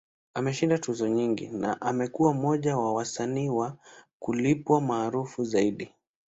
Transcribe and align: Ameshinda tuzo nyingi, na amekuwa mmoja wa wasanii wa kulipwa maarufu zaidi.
Ameshinda 0.33 0.77
tuzo 0.77 1.07
nyingi, 1.09 1.47
na 1.47 1.81
amekuwa 1.81 2.33
mmoja 2.33 2.77
wa 2.77 2.93
wasanii 2.93 3.49
wa 3.49 3.77
kulipwa 4.19 4.81
maarufu 4.81 5.43
zaidi. 5.43 5.93